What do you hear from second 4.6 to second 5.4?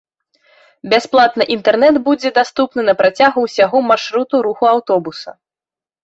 аўтобуса.